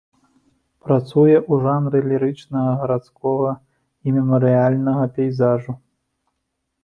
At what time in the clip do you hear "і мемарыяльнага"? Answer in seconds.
4.07-5.03